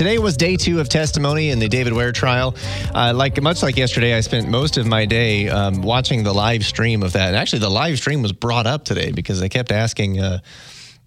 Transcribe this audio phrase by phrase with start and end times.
[0.00, 2.56] Today was day two of testimony in the David Ware trial.
[2.94, 6.64] Uh, like much like yesterday, I spent most of my day um, watching the live
[6.64, 7.26] stream of that.
[7.26, 10.38] And actually, the live stream was brought up today because they kept asking uh,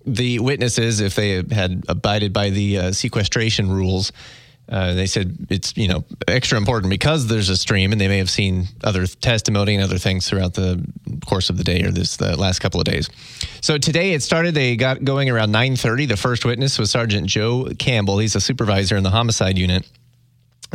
[0.05, 4.11] the witnesses if they had abided by the uh, sequestration rules.
[4.69, 8.17] Uh, they said it's you know extra important because there's a stream and they may
[8.17, 10.83] have seen other testimony and other things throughout the
[11.25, 13.09] course of the day or this the last couple of days.
[13.61, 14.55] So today it started.
[14.55, 16.07] They got going around 9:30.
[16.07, 18.19] The first witness was Sergeant Joe Campbell.
[18.19, 19.85] He's a supervisor in the homicide unit.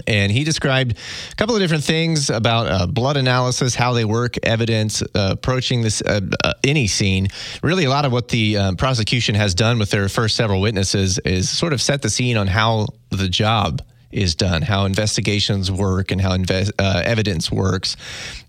[0.07, 0.97] And he described
[1.33, 5.83] a couple of different things about uh, blood analysis, how they work, evidence, uh, approaching
[5.83, 7.29] this uh, uh any scene.
[7.63, 11.19] Really, a lot of what the uh, prosecution has done with their first several witnesses
[11.21, 16.11] is sort of set the scene on how the job is done, how investigations work,
[16.11, 17.97] and how inve- uh, evidence works.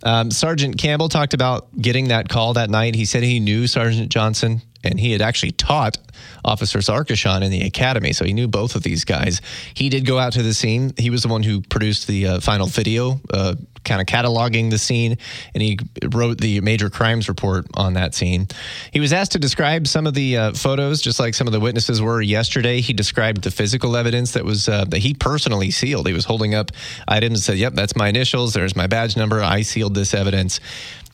[0.03, 2.95] Um, Sergeant Campbell talked about getting that call that night.
[2.95, 5.97] He said he knew Sergeant Johnson and he had actually taught
[6.43, 9.41] Officer Zarkeshan in the academy, so he knew both of these guys.
[9.73, 10.93] He did go out to the scene.
[10.97, 14.77] He was the one who produced the uh, final video, uh, kind of cataloging the
[14.77, 15.17] scene,
[15.53, 15.79] and he
[16.11, 18.47] wrote the major crimes report on that scene.
[18.91, 21.59] He was asked to describe some of the uh, photos, just like some of the
[21.59, 22.81] witnesses were yesterday.
[22.81, 26.07] He described the physical evidence that was uh, that he personally sealed.
[26.07, 26.71] He was holding up
[27.07, 28.53] items and said, "Yep, that's my initials.
[28.53, 29.41] There's my badge number.
[29.41, 30.59] I sealed this evidence."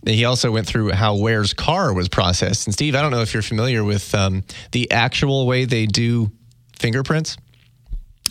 [0.05, 2.67] He also went through how Ware's car was processed.
[2.67, 6.31] And Steve, I don't know if you're familiar with um, the actual way they do
[6.77, 7.37] fingerprints.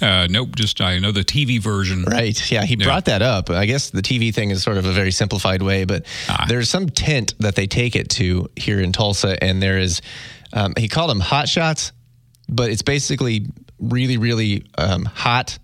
[0.02, 2.04] Uh, nope, just I know the TV version.
[2.04, 2.50] Right.
[2.50, 2.84] Yeah, he yeah.
[2.84, 3.50] brought that up.
[3.50, 6.46] I guess the TV thing is sort of a very simplified way, but ah.
[6.48, 10.02] there's some tint that they take it to here in Tulsa, and there is,
[10.52, 11.92] um, he called them hot shots,
[12.48, 13.46] but it's basically
[13.78, 15.58] really, really um, hot.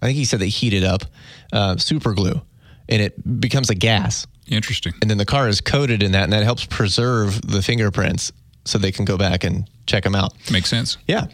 [0.00, 1.04] I think he said they heat it up,
[1.52, 2.40] uh, super glue,
[2.88, 4.26] and it becomes a gas.
[4.48, 4.92] Interesting.
[5.00, 8.32] And then the car is coated in that, and that helps preserve the fingerprints
[8.64, 10.34] so they can go back and check them out.
[10.50, 10.96] Makes sense.
[11.06, 11.26] Yeah.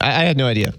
[0.00, 0.74] I, I had no idea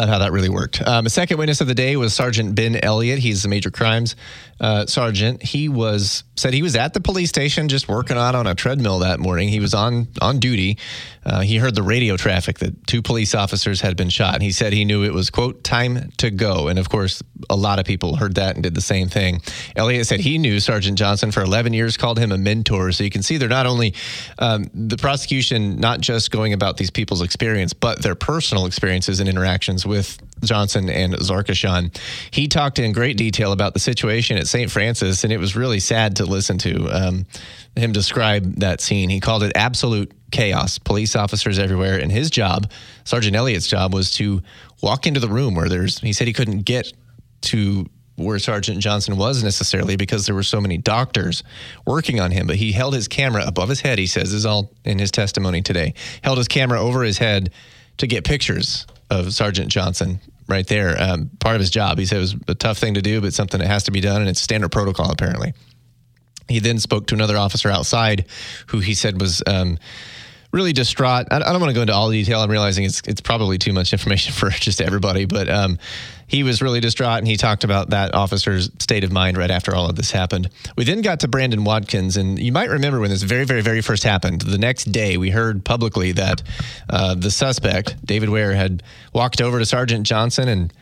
[0.00, 0.80] about how that really worked.
[0.86, 3.18] Um, a second witness of the day was Sergeant Ben Elliott.
[3.18, 4.16] He's the major crimes
[4.60, 5.42] uh, sergeant.
[5.42, 9.00] He was said he was at the police station just working out on a treadmill
[9.00, 9.48] that morning.
[9.48, 10.78] He was on on duty.
[11.24, 14.34] Uh, he heard the radio traffic that two police officers had been shot.
[14.34, 16.68] And he said he knew it was quote time to go.
[16.68, 19.42] And of course, a lot of people heard that and did the same thing.
[19.76, 22.90] Elliott said he knew Sergeant Johnson for 11 years, called him a mentor.
[22.92, 23.94] So you can see they're not only
[24.38, 29.28] um, the prosecution, not just going about these people's experience, but their personal experiences and
[29.28, 31.94] interactions with Johnson and Zarkeshan.
[32.30, 34.70] He talked in great detail about the situation at St.
[34.70, 37.26] Francis, and it was really sad to listen to um,
[37.76, 39.10] him describe that scene.
[39.10, 42.70] He called it absolute chaos, police officers everywhere, and his job,
[43.04, 44.40] Sergeant Elliott's job, was to
[44.80, 45.98] walk into the room where there's.
[45.98, 46.92] He said he couldn't get
[47.42, 47.86] to
[48.16, 51.42] where Sergeant Johnson was necessarily because there were so many doctors
[51.86, 52.46] working on him.
[52.46, 53.98] But he held his camera above his head.
[53.98, 55.94] He says this is all in his testimony today.
[56.22, 57.50] Held his camera over his head
[57.96, 61.00] to get pictures of Sergeant Johnson right there.
[61.00, 61.98] Um, part of his job.
[61.98, 64.00] He said it was a tough thing to do, but something that has to be
[64.00, 65.54] done, and it's standard protocol apparently.
[66.48, 68.26] He then spoke to another officer outside,
[68.68, 69.42] who he said was.
[69.46, 69.78] Um,
[70.52, 71.26] really distraught.
[71.30, 72.40] I, don't want to go into all the detail.
[72.40, 75.78] I'm realizing it's it's probably too much information for just everybody, but um,
[76.26, 79.74] he was really distraught and he talked about that officer's state of mind right after
[79.74, 80.48] all of this happened.
[80.76, 83.80] We then got to Brandon Watkins, and you might remember when this very, very, very
[83.80, 84.42] first happened.
[84.42, 86.42] The next day, we heard publicly that
[86.88, 90.72] uh, the suspect, David Ware, had walked over to Sergeant Johnson and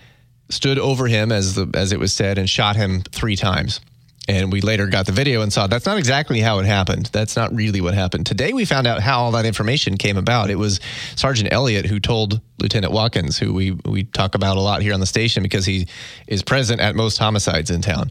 [0.51, 3.81] stood over him, as the, as it was said, and shot him three times.
[4.29, 7.07] And we later got the video and saw that's not exactly how it happened.
[7.07, 8.27] That's not really what happened.
[8.27, 10.51] Today we found out how all that information came about.
[10.51, 10.81] It was
[11.17, 15.01] Sergeant Elliott who told Lieutenant Watkins, who we we talk about a lot here on
[15.01, 15.89] the station because he
[16.27, 18.11] is present at most homicides in town.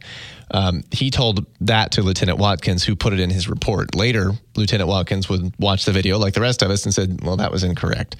[0.50, 3.94] Um, he told that to Lieutenant Watkins, who put it in his report.
[3.94, 7.38] Later, Lieutenant Watkins would watch the video like the rest of us and said, "Well,
[7.38, 8.16] that was incorrect."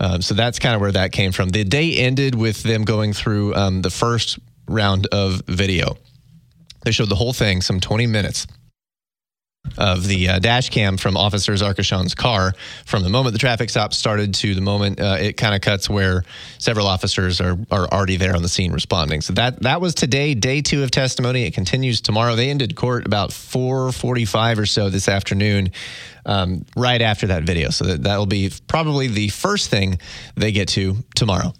[0.00, 1.48] Um, so that's kind of where that came from.
[1.48, 5.96] The day ended with them going through um, the first round of video.
[6.88, 8.46] They showed the whole thing, some 20 minutes
[9.76, 12.54] of the uh, dash cam from Officer Zarkeshan's car
[12.86, 15.90] from the moment the traffic stop started to the moment uh, it kind of cuts
[15.90, 16.24] where
[16.56, 19.20] several officers are, are already there on the scene responding.
[19.20, 21.44] So that that was today, day two of testimony.
[21.44, 22.36] It continues tomorrow.
[22.36, 25.72] They ended court about 4:45 or so this afternoon,
[26.24, 27.68] um, right after that video.
[27.68, 29.98] So that that'll be probably the first thing
[30.36, 31.52] they get to tomorrow.